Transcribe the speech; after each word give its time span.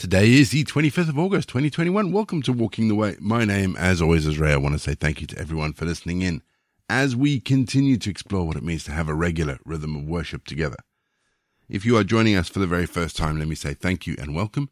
Today 0.00 0.32
is 0.32 0.48
the 0.48 0.64
25th 0.64 1.10
of 1.10 1.18
August, 1.18 1.50
2021. 1.50 2.10
Welcome 2.10 2.40
to 2.44 2.54
Walking 2.54 2.88
the 2.88 2.94
Way. 2.94 3.16
My 3.20 3.44
name, 3.44 3.76
as 3.76 4.00
always, 4.00 4.26
is 4.26 4.38
Ray. 4.38 4.54
I 4.54 4.56
want 4.56 4.72
to 4.72 4.78
say 4.78 4.94
thank 4.94 5.20
you 5.20 5.26
to 5.26 5.38
everyone 5.38 5.74
for 5.74 5.84
listening 5.84 6.22
in 6.22 6.40
as 6.88 7.14
we 7.14 7.38
continue 7.38 7.98
to 7.98 8.08
explore 8.08 8.46
what 8.46 8.56
it 8.56 8.62
means 8.62 8.82
to 8.84 8.92
have 8.92 9.10
a 9.10 9.14
regular 9.14 9.58
rhythm 9.66 9.94
of 9.94 10.04
worship 10.04 10.46
together. 10.46 10.78
If 11.68 11.84
you 11.84 11.98
are 11.98 12.02
joining 12.02 12.34
us 12.34 12.48
for 12.48 12.60
the 12.60 12.66
very 12.66 12.86
first 12.86 13.14
time, 13.14 13.38
let 13.38 13.46
me 13.46 13.54
say 13.54 13.74
thank 13.74 14.06
you 14.06 14.16
and 14.18 14.34
welcome. 14.34 14.70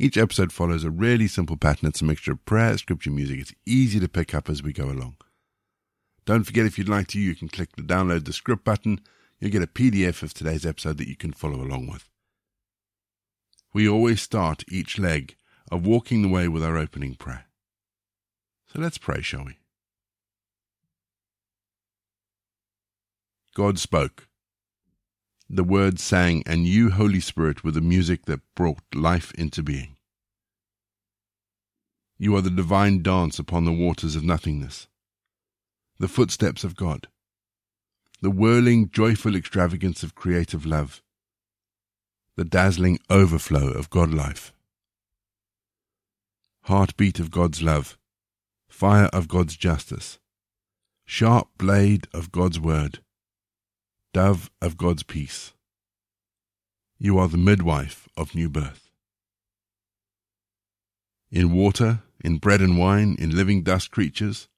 Each 0.00 0.16
episode 0.16 0.50
follows 0.50 0.82
a 0.82 0.90
really 0.90 1.28
simple 1.28 1.56
pattern. 1.56 1.88
It's 1.88 2.02
a 2.02 2.04
mixture 2.04 2.32
of 2.32 2.44
prayer, 2.44 2.76
scripture, 2.76 3.12
music. 3.12 3.38
It's 3.38 3.54
easy 3.64 4.00
to 4.00 4.08
pick 4.08 4.34
up 4.34 4.50
as 4.50 4.64
we 4.64 4.72
go 4.72 4.86
along. 4.86 5.18
Don't 6.24 6.42
forget, 6.42 6.66
if 6.66 6.78
you'd 6.78 6.88
like 6.88 7.06
to, 7.08 7.20
you 7.20 7.36
can 7.36 7.46
click 7.46 7.76
the 7.76 7.82
download 7.82 8.24
the 8.24 8.32
script 8.32 8.64
button. 8.64 9.00
You'll 9.38 9.52
get 9.52 9.62
a 9.62 9.68
PDF 9.68 10.24
of 10.24 10.34
today's 10.34 10.66
episode 10.66 10.98
that 10.98 11.06
you 11.06 11.14
can 11.14 11.32
follow 11.32 11.62
along 11.62 11.86
with. 11.86 12.08
We 13.74 13.88
always 13.88 14.22
start 14.22 14.62
each 14.68 15.00
leg 15.00 15.34
of 15.70 15.84
walking 15.84 16.22
the 16.22 16.28
way 16.28 16.46
with 16.46 16.62
our 16.62 16.78
opening 16.78 17.16
prayer. 17.16 17.46
So 18.68 18.80
let's 18.80 18.98
pray, 18.98 19.20
shall 19.20 19.44
we? 19.44 19.58
God 23.52 23.80
spoke. 23.80 24.28
The 25.50 25.64
Word 25.64 25.98
sang, 25.98 26.44
and 26.46 26.66
you, 26.66 26.90
Holy 26.90 27.18
Spirit, 27.18 27.64
were 27.64 27.72
the 27.72 27.80
music 27.80 28.26
that 28.26 28.40
brought 28.54 28.82
life 28.94 29.32
into 29.34 29.62
being. 29.62 29.96
You 32.16 32.36
are 32.36 32.40
the 32.40 32.50
divine 32.50 33.02
dance 33.02 33.40
upon 33.40 33.64
the 33.64 33.72
waters 33.72 34.14
of 34.14 34.22
nothingness, 34.22 34.86
the 35.98 36.08
footsteps 36.08 36.62
of 36.62 36.76
God, 36.76 37.08
the 38.20 38.30
whirling, 38.30 38.88
joyful 38.88 39.34
extravagance 39.34 40.04
of 40.04 40.14
creative 40.14 40.64
love 40.64 41.02
the 42.36 42.44
dazzling 42.44 42.98
overflow 43.08 43.68
of 43.68 43.90
God 43.90 44.12
life. 44.12 44.52
Heartbeat 46.62 47.20
of 47.20 47.30
God's 47.30 47.62
love, 47.62 47.96
fire 48.68 49.08
of 49.12 49.28
God's 49.28 49.56
justice, 49.56 50.18
sharp 51.04 51.48
blade 51.58 52.08
of 52.12 52.32
God's 52.32 52.58
word, 52.58 52.98
dove 54.12 54.50
of 54.60 54.76
God's 54.76 55.02
peace. 55.02 55.52
You 56.98 57.18
are 57.18 57.28
the 57.28 57.36
midwife 57.36 58.08
of 58.16 58.34
new 58.34 58.48
birth. 58.48 58.90
In 61.30 61.52
water, 61.52 62.02
in 62.24 62.38
bread 62.38 62.60
and 62.60 62.78
wine, 62.78 63.16
in 63.18 63.36
living 63.36 63.62
dust 63.62 63.90
creatures, 63.90 64.48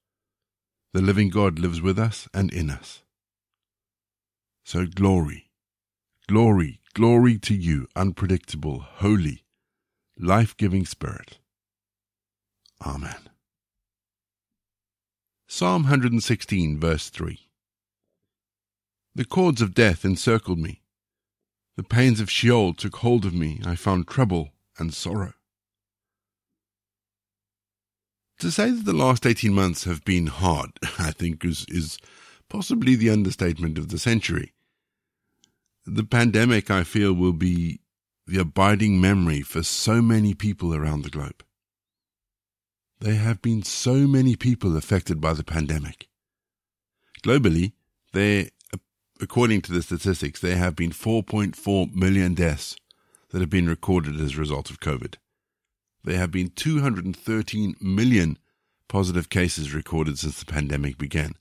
the 0.92 1.02
living 1.02 1.28
God 1.28 1.58
lives 1.58 1.82
with 1.82 1.98
us 1.98 2.28
and 2.32 2.52
in 2.52 2.70
us. 2.70 3.02
So 4.64 4.86
glory, 4.86 5.50
glory, 6.26 6.80
Glory 6.96 7.36
to 7.40 7.54
you, 7.54 7.86
unpredictable, 7.94 8.78
holy, 8.78 9.44
life 10.18 10.56
giving 10.56 10.86
Spirit. 10.86 11.36
Amen. 12.86 13.28
Psalm 15.46 15.82
116, 15.82 16.80
verse 16.80 17.10
3 17.10 17.38
The 19.14 19.26
cords 19.26 19.60
of 19.60 19.74
death 19.74 20.06
encircled 20.06 20.58
me. 20.58 20.80
The 21.76 21.82
pains 21.82 22.18
of 22.18 22.30
Sheol 22.30 22.72
took 22.72 22.96
hold 22.96 23.26
of 23.26 23.34
me. 23.34 23.60
I 23.66 23.74
found 23.74 24.08
trouble 24.08 24.54
and 24.78 24.94
sorrow. 24.94 25.34
To 28.38 28.50
say 28.50 28.70
that 28.70 28.86
the 28.86 28.94
last 28.94 29.26
18 29.26 29.52
months 29.52 29.84
have 29.84 30.02
been 30.06 30.28
hard, 30.28 30.70
I 30.98 31.10
think, 31.10 31.44
is, 31.44 31.66
is 31.68 31.98
possibly 32.48 32.96
the 32.96 33.10
understatement 33.10 33.76
of 33.76 33.90
the 33.90 33.98
century 33.98 34.54
the 35.86 36.04
pandemic, 36.04 36.70
I 36.70 36.82
feel, 36.84 37.12
will 37.12 37.32
be 37.32 37.80
the 38.26 38.40
abiding 38.40 39.00
memory 39.00 39.42
for 39.42 39.62
so 39.62 40.02
many 40.02 40.34
people 40.34 40.74
around 40.74 41.02
the 41.02 41.10
globe. 41.10 41.44
There 42.98 43.14
have 43.14 43.40
been 43.40 43.62
so 43.62 43.94
many 44.06 44.36
people 44.36 44.76
affected 44.76 45.20
by 45.20 45.34
the 45.34 45.44
pandemic. 45.44 46.08
Globally, 47.22 47.72
there, 48.12 48.46
according 49.20 49.62
to 49.62 49.72
the 49.72 49.82
statistics, 49.82 50.40
there 50.40 50.56
have 50.56 50.74
been 50.74 50.90
4.4 50.90 51.94
million 51.94 52.34
deaths 52.34 52.76
that 53.30 53.40
have 53.40 53.50
been 53.50 53.68
recorded 53.68 54.20
as 54.20 54.34
a 54.34 54.40
result 54.40 54.70
of 54.70 54.80
COVID. 54.80 55.16
There 56.02 56.18
have 56.18 56.30
been 56.30 56.50
213 56.50 57.76
million 57.80 58.38
positive 58.88 59.28
cases 59.28 59.74
recorded 59.74 60.18
since 60.18 60.38
the 60.38 60.52
pandemic 60.52 60.98
began, 60.98 61.34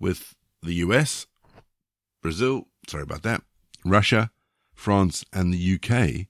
with 0.00 0.34
the 0.62 0.74
US, 0.74 1.26
Brazil, 2.22 2.68
sorry 2.88 3.02
about 3.02 3.22
that, 3.22 3.42
Russia, 3.88 4.30
France, 4.74 5.24
and 5.32 5.52
the 5.52 5.74
UK 5.74 6.26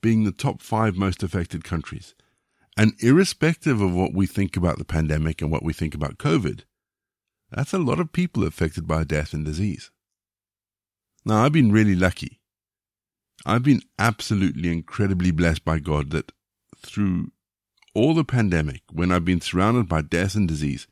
being 0.00 0.24
the 0.24 0.32
top 0.32 0.60
five 0.60 0.96
most 0.96 1.22
affected 1.22 1.64
countries. 1.64 2.14
And 2.76 2.94
irrespective 3.00 3.80
of 3.80 3.94
what 3.94 4.12
we 4.12 4.26
think 4.26 4.56
about 4.56 4.78
the 4.78 4.84
pandemic 4.84 5.40
and 5.40 5.50
what 5.50 5.62
we 5.62 5.72
think 5.72 5.94
about 5.94 6.18
COVID, 6.18 6.64
that's 7.50 7.72
a 7.72 7.78
lot 7.78 8.00
of 8.00 8.12
people 8.12 8.44
affected 8.44 8.86
by 8.86 9.04
death 9.04 9.32
and 9.32 9.44
disease. 9.44 9.90
Now, 11.24 11.44
I've 11.44 11.52
been 11.52 11.72
really 11.72 11.94
lucky. 11.94 12.40
I've 13.46 13.62
been 13.62 13.82
absolutely 13.98 14.70
incredibly 14.70 15.30
blessed 15.30 15.64
by 15.64 15.78
God 15.78 16.10
that 16.10 16.32
through 16.76 17.32
all 17.94 18.12
the 18.12 18.24
pandemic, 18.24 18.82
when 18.92 19.12
I've 19.12 19.24
been 19.24 19.40
surrounded 19.40 19.88
by 19.88 20.02
death 20.02 20.34
and 20.34 20.48
disease, 20.48 20.86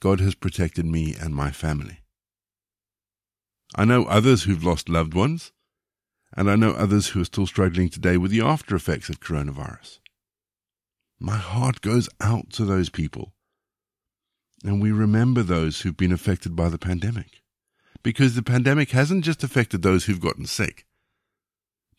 God 0.00 0.18
has 0.20 0.34
protected 0.34 0.86
me 0.86 1.14
and 1.20 1.34
my 1.34 1.50
family. 1.50 2.01
I 3.74 3.84
know 3.84 4.04
others 4.04 4.42
who've 4.42 4.64
lost 4.64 4.88
loved 4.88 5.14
ones, 5.14 5.52
and 6.34 6.50
I 6.50 6.56
know 6.56 6.72
others 6.72 7.08
who 7.08 7.22
are 7.22 7.26
still 7.26 7.46
struggling 7.46 7.88
today 7.88 8.16
with 8.16 8.30
the 8.30 8.42
after 8.42 8.74
effects 8.76 9.08
of 9.08 9.20
coronavirus. 9.20 9.98
My 11.18 11.36
heart 11.36 11.80
goes 11.80 12.08
out 12.20 12.50
to 12.52 12.64
those 12.64 12.90
people. 12.90 13.32
And 14.64 14.80
we 14.80 14.92
remember 14.92 15.42
those 15.42 15.80
who've 15.80 15.96
been 15.96 16.12
affected 16.12 16.54
by 16.54 16.68
the 16.68 16.78
pandemic. 16.78 17.42
Because 18.02 18.34
the 18.34 18.42
pandemic 18.42 18.90
hasn't 18.90 19.24
just 19.24 19.44
affected 19.44 19.82
those 19.82 20.04
who've 20.04 20.20
gotten 20.20 20.46
sick, 20.46 20.86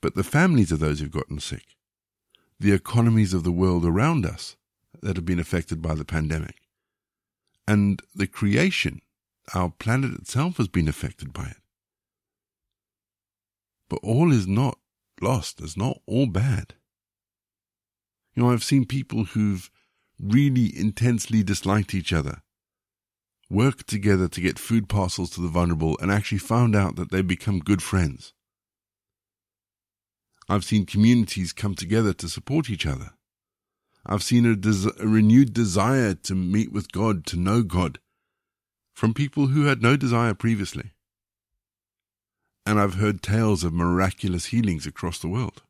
but 0.02 0.16
the 0.16 0.24
families 0.24 0.72
of 0.72 0.80
those 0.80 1.00
who've 1.00 1.10
gotten 1.10 1.40
sick, 1.40 1.78
the 2.60 2.74
economies 2.74 3.34
of 3.34 3.44
the 3.44 3.52
world 3.52 3.86
around 3.86 4.26
us 4.26 4.58
that 5.02 5.16
have 5.16 5.26
been 5.26 5.40
affected 5.40 5.82
by 5.82 5.96
the 5.96 6.06
pandemic, 6.06 6.58
and 7.66 8.02
the 8.14 8.28
creation, 8.28 9.02
our 9.54 9.70
planet 9.70 10.14
itself 10.14 10.58
has 10.58 10.68
been 10.68 10.90
affected 10.90 11.32
by 11.32 11.46
it. 11.46 11.63
But 13.90 14.00
all 14.04 14.32
is 14.32 14.48
not 14.48 14.80
lost. 15.22 15.62
It's 15.62 15.78
not 15.78 16.00
all 16.06 16.28
bad. 16.28 16.76
You 18.36 18.44
know, 18.44 18.52
I've 18.52 18.64
seen 18.64 18.86
people 18.86 19.26
who've 19.26 19.70
really 20.20 20.72
intensely 20.78 21.44
disliked 21.44 21.94
each 21.94 22.14
other 22.14 22.42
work 23.50 23.86
together 23.86 24.28
to 24.28 24.42
get 24.42 24.58
food 24.58 24.90
parcels 24.90 25.30
to 25.30 25.42
the 25.42 25.48
vulnerable 25.48 25.98
and 26.02 26.12
actually 26.12 26.40
found 26.40 26.76
out 26.76 26.96
that 26.96 27.12
they've 27.12 27.28
become 27.28 27.60
good 27.60 27.84
friends. 27.84 28.34
I've 30.50 30.64
seen 30.64 30.86
communities 30.86 31.54
come 31.54 31.76
together 31.76 32.14
to 32.14 32.28
support 32.28 32.70
each 32.70 32.86
other. 32.86 33.12
I've 34.06 34.24
seen 34.24 34.46
a, 34.46 34.56
des- 34.56 34.90
a, 35.00 35.08
renewed 35.08 35.54
desire 35.54 36.14
to 36.16 36.36
meet 36.36 36.74
with 36.74 36.92
God, 36.92 37.26
to 37.28 37.38
know 37.38 37.62
God, 37.62 38.00
from 38.94 39.14
people 39.14 39.48
who 39.48 39.66
had 39.66 39.82
no 39.82 39.96
desire 39.96 40.34
previously 40.34 40.93
and 42.66 42.80
I've 42.80 42.96
heard 42.96 43.22
tales 43.22 43.64
of 43.64 43.74
miraculous 43.74 44.46
healings 44.46 44.88
across 44.88 45.20
the 45.20 45.28
world. 45.28 45.64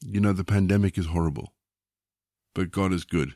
You 0.00 0.20
know, 0.20 0.32
the 0.32 0.44
pandemic 0.44 0.96
is 0.96 1.06
horrible, 1.06 1.52
but 2.54 2.70
God 2.70 2.92
is 2.92 3.04
good. 3.04 3.34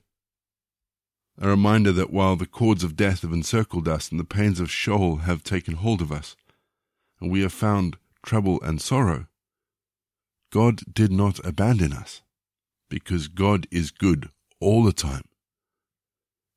A 1.41 1.49
reminder 1.49 1.91
that 1.93 2.13
while 2.13 2.37
the 2.37 2.47
cords 2.47 2.85
of 2.85 2.97
death 2.97 3.23
have 3.23 3.33
encircled 3.33 3.89
us 3.89 4.11
and 4.11 4.21
the 4.21 4.25
pains 4.25 4.61
of 4.61 4.71
Sheol 4.71 5.17
have 5.17 5.43
taken 5.43 5.75
hold 5.75 6.01
of 6.01 6.13
us, 6.13 6.37
and 7.21 7.31
we 7.31 7.43
have 7.43 7.53
found 7.53 7.97
trouble 8.25 8.61
and 8.63 8.81
sorrow, 8.81 9.27
God 10.53 10.95
did 10.95 11.11
not 11.11 11.45
abandon 11.45 11.93
us, 11.93 12.23
because 12.89 13.27
God 13.27 13.67
is 13.73 13.91
good 13.91 14.31
all 14.61 14.85
the 14.85 14.93
time, 14.93 15.25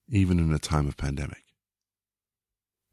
even 0.08 0.38
in 0.40 0.54
a 0.54 0.60
time 0.60 0.88
of 0.88 0.96
pandemic 0.96 1.47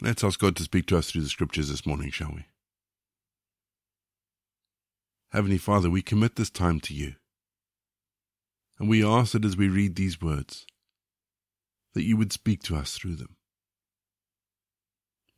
Let's 0.00 0.22
ask 0.22 0.38
God 0.38 0.56
to 0.56 0.62
speak 0.62 0.86
to 0.86 0.98
us 0.98 1.10
through 1.10 1.22
the 1.22 1.28
scriptures 1.28 1.70
this 1.70 1.86
morning, 1.86 2.10
shall 2.10 2.32
we? 2.34 2.44
Heavenly 5.30 5.58
Father, 5.58 5.88
we 5.88 6.02
commit 6.02 6.36
this 6.36 6.50
time 6.50 6.80
to 6.80 6.94
you. 6.94 7.14
And 8.78 8.88
we 8.88 9.04
ask 9.04 9.32
that 9.32 9.44
as 9.44 9.56
we 9.56 9.68
read 9.68 9.96
these 9.96 10.20
words, 10.20 10.66
that 11.94 12.04
you 12.04 12.16
would 12.18 12.32
speak 12.32 12.62
to 12.64 12.76
us 12.76 12.94
through 12.94 13.16
them. 13.16 13.36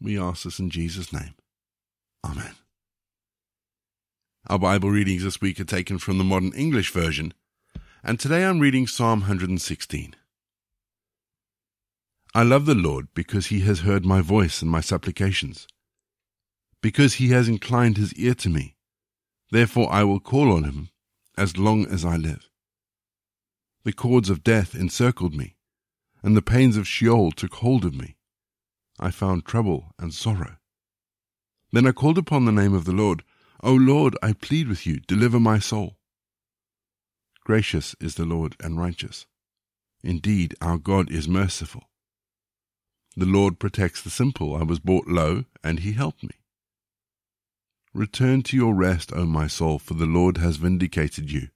We 0.00 0.19
ask 0.19 0.43
this 0.43 0.58
in 0.58 0.70
Jesus' 0.70 1.12
name. 1.12 1.34
Amen. 2.25 2.55
Our 4.49 4.58
Bible 4.58 4.90
readings 4.90 5.22
this 5.22 5.40
week 5.40 5.60
are 5.60 5.64
taken 5.64 5.99
from 5.99 6.19
the 6.19 6.25
Modern 6.25 6.52
English 6.55 6.90
Version, 6.90 7.32
and 8.02 8.19
today 8.19 8.44
I'm 8.44 8.60
reading 8.60 8.87
Psalm 8.87 9.20
116. 9.20 10.14
I 12.34 12.42
love 12.42 12.66
the 12.66 12.75
Lord 12.75 13.08
because 13.14 13.46
he 13.46 13.60
has 13.60 13.80
heard 13.80 14.04
my 14.04 14.20
voice 14.20 14.60
and 14.62 14.70
my 14.70 14.80
supplications, 14.80 15.66
because 16.82 17.14
he 17.14 17.28
has 17.30 17.48
inclined 17.48 17.96
his 17.96 18.12
ear 18.14 18.34
to 18.34 18.48
me. 18.48 18.76
Therefore 19.50 19.90
I 19.92 20.04
will 20.04 20.20
call 20.20 20.52
on 20.52 20.64
him 20.64 20.90
as 21.36 21.56
long 21.56 21.86
as 21.86 22.04
I 22.04 22.16
live. 22.16 22.50
The 23.84 23.92
cords 23.92 24.28
of 24.28 24.44
death 24.44 24.75
encircled 24.75 25.34
me, 25.34 25.56
and 26.22 26.36
the 26.36 26.42
pains 26.42 26.76
of 26.76 26.86
Sheol 26.86 27.32
took 27.32 27.54
hold 27.54 27.84
of 27.84 27.94
me. 27.94 28.16
I 29.00 29.10
found 29.10 29.44
trouble 29.44 29.92
and 29.98 30.12
sorrow. 30.12 30.56
Then 31.72 31.86
I 31.86 31.92
called 31.92 32.19
upon 32.19 32.44
the 32.44 32.52
name 32.52 32.74
of 32.74 32.84
the 32.84 32.92
Lord. 32.92 33.22
O 33.62 33.72
Lord, 33.72 34.16
I 34.22 34.32
plead 34.32 34.69
with 34.69 34.86
you, 34.86 35.00
deliver 35.00 35.40
my 35.40 35.58
soul. 35.58 35.96
Gracious 37.44 37.96
is 38.00 38.16
the 38.16 38.24
Lord 38.24 38.56
and 38.60 38.78
righteous. 38.78 39.26
Indeed, 40.02 40.54
our 40.60 40.78
God 40.78 41.10
is 41.10 41.26
merciful. 41.28 41.84
The 43.16 43.26
Lord 43.26 43.58
protects 43.58 44.02
the 44.02 44.10
simple. 44.10 44.55
I 44.55 44.62
was 44.62 44.78
brought 44.78 45.08
low, 45.08 45.44
and 45.64 45.81
he 45.81 45.93
helped 45.93 46.22
me. 46.22 46.37
Return 47.94 48.43
to 48.44 48.56
your 48.56 48.75
rest, 48.75 49.12
O 49.12 49.26
my 49.26 49.46
soul, 49.46 49.78
for 49.78 49.94
the 49.94 50.06
Lord 50.06 50.37
has 50.38 50.56
vindicated 50.56 51.32
you. 51.32 51.49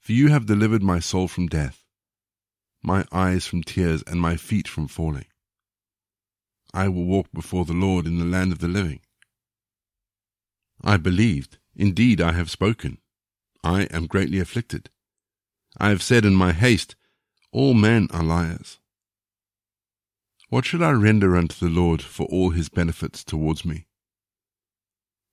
For 0.00 0.12
you 0.12 0.28
have 0.28 0.46
delivered 0.46 0.82
my 0.82 1.00
soul 1.00 1.28
from 1.28 1.46
death, 1.46 1.82
my 2.82 3.04
eyes 3.10 3.46
from 3.46 3.62
tears, 3.62 4.02
and 4.06 4.20
my 4.20 4.36
feet 4.36 4.68
from 4.68 4.86
falling. 4.86 5.26
I 6.74 6.88
will 6.88 7.04
walk 7.04 7.28
before 7.32 7.64
the 7.64 7.72
Lord 7.72 8.06
in 8.06 8.18
the 8.18 8.24
land 8.24 8.52
of 8.52 8.58
the 8.58 8.68
living. 8.68 9.00
I 10.82 10.98
believed, 10.98 11.58
indeed 11.74 12.20
I 12.20 12.32
have 12.32 12.50
spoken. 12.50 12.98
I 13.62 13.84
am 13.84 14.06
greatly 14.06 14.38
afflicted. 14.40 14.90
I 15.78 15.88
have 15.88 16.02
said 16.02 16.24
in 16.24 16.34
my 16.34 16.52
haste, 16.52 16.96
All 17.50 17.72
men 17.72 18.08
are 18.10 18.22
liars. 18.22 18.78
What 20.54 20.64
should 20.64 20.82
I 20.82 20.92
render 20.92 21.34
unto 21.34 21.58
the 21.58 21.80
Lord 21.80 22.00
for 22.00 22.26
all 22.26 22.50
his 22.50 22.68
benefits 22.68 23.24
towards 23.24 23.64
me? 23.64 23.88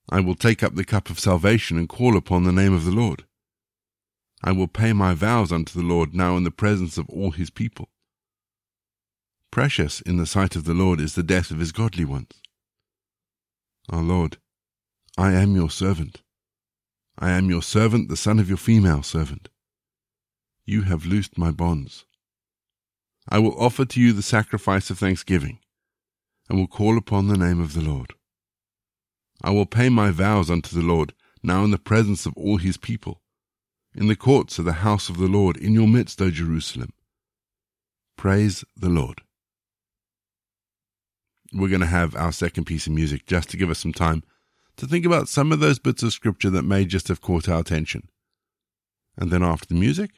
I 0.10 0.20
will 0.20 0.34
take 0.34 0.64
up 0.64 0.74
the 0.74 0.84
cup 0.84 1.12
of 1.12 1.20
salvation 1.20 1.78
and 1.78 1.88
call 1.88 2.18
upon 2.18 2.44
the 2.44 2.52
name 2.52 2.74
of 2.74 2.86
the 2.86 2.92
Lord. 2.92 3.26
I 4.44 4.52
will 4.52 4.68
pay 4.68 4.94
my 4.94 5.14
vows 5.14 5.52
unto 5.52 5.80
the 5.80 5.86
Lord 5.86 6.16
now 6.16 6.38
in 6.38 6.44
the 6.44 6.50
presence 6.50 6.98
of 6.98 7.08
all 7.08 7.30
his 7.30 7.52
people. 7.52 7.90
Precious 9.52 10.02
in 10.02 10.18
the 10.18 10.26
sight 10.26 10.56
of 10.56 10.64
the 10.64 10.74
Lord 10.74 11.00
is 11.00 11.14
the 11.14 11.22
death 11.22 11.52
of 11.52 11.60
his 11.60 11.72
godly 11.72 12.04
ones. 12.04 12.42
Our 13.92 14.02
Lord, 14.02 14.38
I 15.20 15.34
am 15.34 15.56
your 15.56 15.70
servant. 15.70 16.24
I 17.20 17.30
am 17.30 17.48
your 17.48 17.62
servant, 17.62 18.10
the 18.10 18.18
son 18.18 18.40
of 18.40 18.50
your 18.50 18.58
female 18.58 19.04
servant. 19.04 19.50
You 20.66 20.82
have 20.82 21.06
loosed 21.06 21.38
my 21.38 21.52
bonds. 21.52 22.06
I 23.32 23.40
will 23.40 23.60
offer 23.60 23.86
to 23.86 24.00
you 24.00 24.14
the 24.14 24.22
sacrifice 24.22 24.92
of 24.92 25.00
thanksgiving, 25.00 25.58
and 26.48 26.60
will 26.60 26.68
call 26.68 26.98
upon 26.98 27.28
the 27.28 27.38
name 27.38 27.60
of 27.60 27.74
the 27.74 27.82
Lord. 27.82 28.14
I 29.42 29.50
will 29.50 29.66
pay 29.66 29.90
my 29.90 30.12
vows 30.12 30.52
unto 30.52 30.76
the 30.76 30.86
Lord, 30.86 31.14
now 31.42 31.64
in 31.64 31.72
the 31.72 31.80
presence 31.80 32.28
of 32.28 32.34
all 32.36 32.58
his 32.58 32.78
people, 32.78 33.22
in 33.96 34.08
the 34.08 34.16
courts 34.16 34.60
of 34.60 34.66
the 34.66 34.84
house 34.84 35.10
of 35.10 35.18
the 35.18 35.28
Lord, 35.28 35.58
in 35.58 35.74
your 35.74 35.88
midst, 35.88 36.22
O 36.22 36.30
Jerusalem. 36.30 36.94
Praise 38.16 38.64
the 38.78 38.90
Lord 38.90 39.22
we're 41.54 41.70
going 41.70 41.82
to 41.82 41.88
have 41.88 42.16
our 42.16 42.32
second 42.32 42.66
piece 42.66 42.88
of 42.88 42.94
music 42.94 43.26
just 43.26 43.50
to 43.50 43.58
give 43.58 43.70
us 43.70 43.80
some 43.80 43.94
time 43.94 44.24
to 44.78 44.88
think 44.88 45.06
about 45.06 45.28
some 45.28 45.52
of 45.52 45.60
those 45.60 45.80
bits 45.80 46.02
of 46.02 46.14
scripture 46.14 46.50
that 46.50 46.64
may 46.64 46.86
just 46.86 47.08
have 47.10 47.22
caught 47.22 47.50
our 47.50 47.60
attention. 47.60 48.08
And 49.18 49.30
then 49.30 49.44
after 49.44 49.68
the 49.68 49.76
music, 49.76 50.12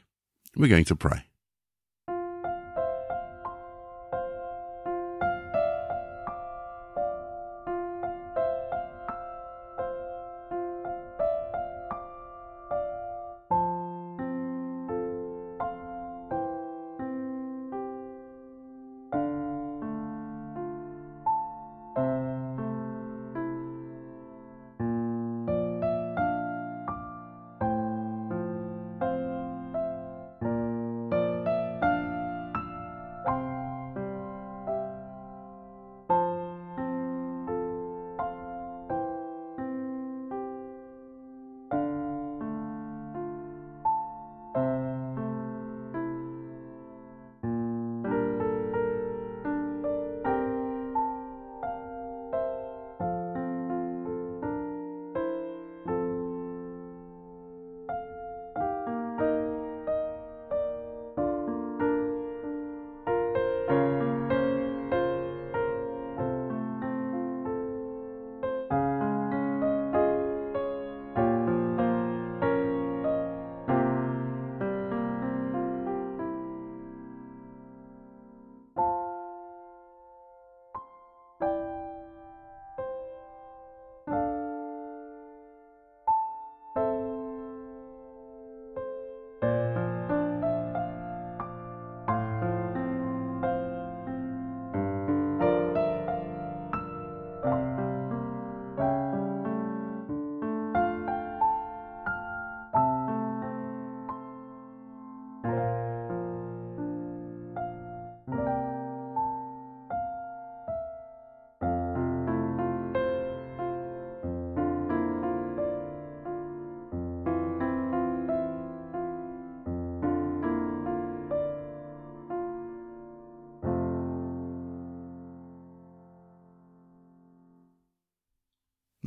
we're 0.56 0.68
going 0.68 0.84
to 0.86 0.96
pray. 0.96 1.24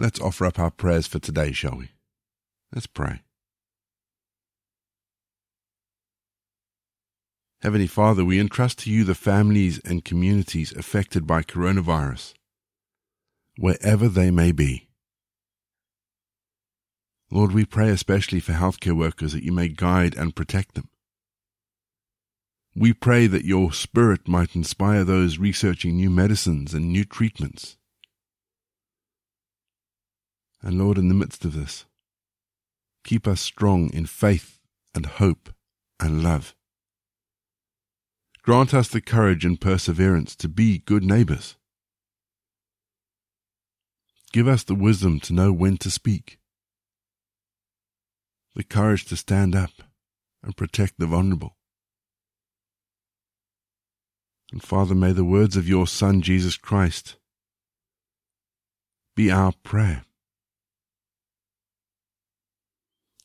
Let's 0.07 0.21
offer 0.21 0.45
up 0.45 0.57
our 0.57 0.71
prayers 0.71 1.05
for 1.05 1.19
today, 1.19 1.51
shall 1.51 1.75
we? 1.75 1.89
Let's 2.73 2.87
pray. 2.87 3.23
Heavenly 7.61 7.87
Father, 7.87 8.23
we 8.23 8.39
entrust 8.39 8.79
to 8.79 8.89
you 8.89 9.03
the 9.03 9.13
families 9.13 9.81
and 9.83 10.05
communities 10.05 10.71
affected 10.71 11.27
by 11.27 11.41
coronavirus, 11.41 12.35
wherever 13.57 14.07
they 14.07 14.31
may 14.31 14.53
be. 14.53 14.87
Lord, 17.29 17.51
we 17.51 17.65
pray 17.65 17.89
especially 17.89 18.39
for 18.39 18.53
healthcare 18.53 18.97
workers 18.97 19.33
that 19.33 19.43
you 19.43 19.51
may 19.51 19.67
guide 19.67 20.15
and 20.15 20.33
protect 20.33 20.75
them. 20.75 20.87
We 22.73 22.93
pray 22.93 23.27
that 23.27 23.43
your 23.43 23.73
Spirit 23.73 24.25
might 24.25 24.55
inspire 24.55 25.03
those 25.03 25.37
researching 25.37 25.97
new 25.97 26.09
medicines 26.09 26.73
and 26.73 26.93
new 26.93 27.03
treatments. 27.03 27.75
And 30.61 30.77
Lord, 30.77 30.97
in 30.97 31.07
the 31.07 31.13
midst 31.13 31.45
of 31.45 31.53
this, 31.53 31.85
keep 33.03 33.27
us 33.27 33.41
strong 33.41 33.89
in 33.93 34.05
faith 34.05 34.59
and 34.93 35.05
hope 35.05 35.49
and 35.99 36.23
love. 36.23 36.55
Grant 38.43 38.73
us 38.73 38.87
the 38.87 39.01
courage 39.01 39.43
and 39.43 39.59
perseverance 39.59 40.35
to 40.37 40.47
be 40.47 40.79
good 40.79 41.03
neighbours. 41.03 41.55
Give 44.31 44.47
us 44.47 44.63
the 44.63 44.75
wisdom 44.75 45.19
to 45.21 45.33
know 45.33 45.51
when 45.51 45.77
to 45.77 45.91
speak, 45.91 46.39
the 48.55 48.63
courage 48.63 49.05
to 49.05 49.15
stand 49.15 49.55
up 49.55 49.71
and 50.43 50.55
protect 50.55 50.97
the 50.97 51.05
vulnerable. 51.05 51.57
And 54.51 54.63
Father, 54.63 54.95
may 54.95 55.11
the 55.11 55.25
words 55.25 55.57
of 55.57 55.67
your 55.67 55.87
Son, 55.87 56.21
Jesus 56.21 56.55
Christ, 56.55 57.17
be 59.15 59.29
our 59.29 59.51
prayer. 59.63 60.05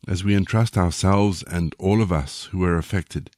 As 0.09 0.25
we 0.25 0.35
entrust 0.35 0.77
ourselves 0.77 1.45
and 1.45 1.75
all 1.79 2.03
of 2.03 2.11
us 2.11 2.45
who 2.51 2.65
are 2.65 2.77
affected 2.77 3.31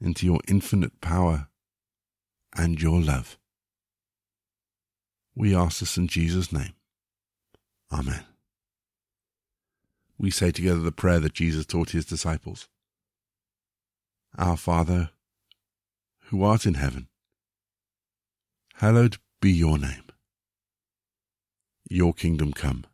into 0.00 0.26
your 0.26 0.40
infinite 0.48 1.00
power 1.00 1.48
and 2.56 2.80
your 2.80 3.00
love. 3.00 3.38
We 5.34 5.54
ask 5.54 5.80
this 5.80 5.96
in 5.96 6.08
Jesus' 6.08 6.52
name. 6.52 6.72
Amen. 7.92 8.24
We 10.18 10.30
say 10.30 10.50
together 10.50 10.80
the 10.80 10.92
prayer 10.92 11.20
that 11.20 11.34
Jesus 11.34 11.64
taught 11.64 11.90
his 11.90 12.04
disciples 12.04 12.68
Our 14.36 14.56
Father, 14.56 15.10
who 16.26 16.42
art 16.42 16.66
in 16.66 16.74
heaven, 16.74 17.08
hallowed 18.74 19.18
be 19.40 19.52
your 19.52 19.78
name. 19.78 20.04
Your 21.88 22.12
kingdom 22.12 22.52
come, 22.52 22.84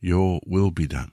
your 0.00 0.40
will 0.44 0.70
be 0.70 0.86
done, 0.86 1.12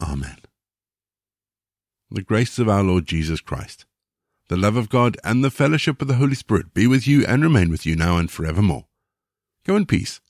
Amen. 0.00 0.36
The 2.10 2.22
grace 2.22 2.58
of 2.58 2.68
our 2.68 2.82
Lord 2.82 3.06
Jesus 3.06 3.40
Christ, 3.40 3.84
the 4.48 4.56
love 4.56 4.76
of 4.76 4.88
God, 4.88 5.16
and 5.24 5.42
the 5.42 5.50
fellowship 5.50 6.00
of 6.00 6.08
the 6.08 6.14
Holy 6.14 6.34
Spirit 6.34 6.72
be 6.72 6.86
with 6.86 7.06
you 7.06 7.24
and 7.26 7.42
remain 7.42 7.70
with 7.70 7.84
you 7.84 7.96
now 7.96 8.16
and 8.16 8.30
forevermore. 8.30 8.86
Go 9.66 9.76
in 9.76 9.86
peace 9.86 10.20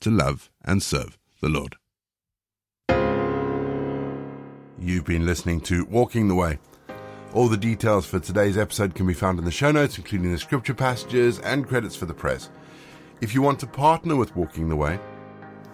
to 0.00 0.10
love 0.10 0.50
and 0.64 0.82
serve 0.82 1.18
the 1.40 1.48
Lord. 1.48 1.76
You've 4.78 5.04
been 5.04 5.26
listening 5.26 5.60
to 5.62 5.84
Walking 5.86 6.28
the 6.28 6.34
Way 6.34 6.58
all 7.34 7.48
the 7.48 7.56
details 7.56 8.06
for 8.06 8.20
today's 8.20 8.56
episode 8.56 8.94
can 8.94 9.08
be 9.08 9.12
found 9.12 9.40
in 9.40 9.44
the 9.44 9.50
show 9.50 9.72
notes, 9.72 9.98
including 9.98 10.30
the 10.30 10.38
scripture 10.38 10.72
passages 10.72 11.40
and 11.40 11.66
credits 11.66 11.96
for 11.96 12.06
the 12.06 12.14
press. 12.14 12.48
If 13.20 13.34
you 13.34 13.42
want 13.42 13.58
to 13.58 13.66
partner 13.66 14.14
with 14.14 14.36
Walking 14.36 14.68
the 14.68 14.76
Way, 14.76 15.00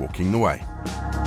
walking 0.00 0.32
the 0.32 0.38
way. 0.38 1.19